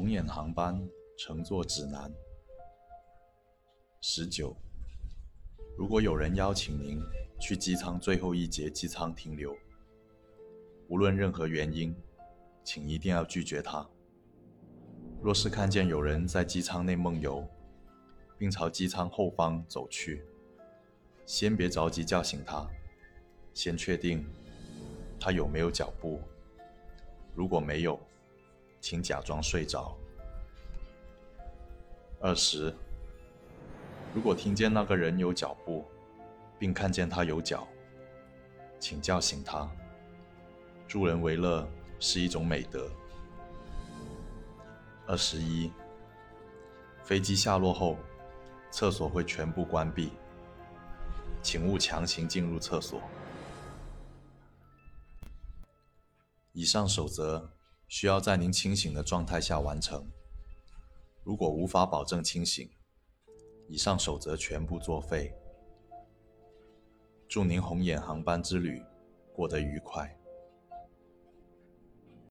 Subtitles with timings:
[0.00, 0.82] 红眼航班
[1.18, 2.10] 乘坐指南。
[4.00, 4.56] 十九，
[5.76, 6.98] 如果有人邀请您
[7.38, 9.54] 去机舱最后一节机舱停留，
[10.88, 11.94] 无论任何原因，
[12.64, 13.86] 请一定要拒绝他。
[15.20, 17.46] 若是看见有人在机舱内梦游，
[18.38, 20.24] 并朝机舱后方走去，
[21.26, 22.66] 先别着急叫醒他，
[23.52, 24.26] 先确定
[25.20, 26.22] 他有没有脚步。
[27.34, 28.00] 如果没有，
[28.80, 29.96] 请假装睡着。
[32.20, 32.74] 二十，
[34.14, 35.84] 如果听见那个人有脚步，
[36.58, 37.66] 并看见他有脚，
[38.78, 39.70] 请叫醒他。
[40.86, 41.66] 助人为乐
[41.98, 42.90] 是一种美德。
[45.06, 45.72] 二十一，
[47.02, 47.96] 飞机下落后，
[48.70, 50.12] 厕所会全部关闭，
[51.42, 53.00] 请勿强行进入厕所。
[56.52, 57.48] 以上守则
[57.90, 60.08] 需要在您清醒的状态下完成。
[61.24, 62.70] 如果无法保证清醒，
[63.68, 65.34] 以上守则全部作废。
[67.28, 68.80] 祝您红眼航班之旅
[69.34, 70.16] 过得愉快。